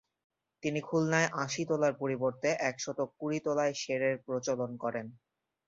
তিনি 0.63 0.79
খুলনায় 0.81 1.29
আশি 1.43 1.61
তোলার 1.69 1.93
পরিবর্তে 2.01 2.49
একশত 2.69 2.99
কুড়ি 3.17 3.39
তোলায় 3.45 3.73
সের-এর 3.81 4.17
প্রচলন 4.25 4.71
করেন। 4.83 5.05